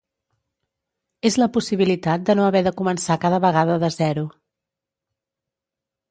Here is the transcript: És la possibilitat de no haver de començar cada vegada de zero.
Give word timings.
És 1.29 1.35
la 1.41 1.47
possibilitat 1.57 2.23
de 2.29 2.35
no 2.39 2.45
haver 2.47 2.61
de 2.67 2.73
començar 2.79 3.17
cada 3.25 3.39
vegada 3.43 3.75
de 3.83 3.89
zero. 3.97 4.25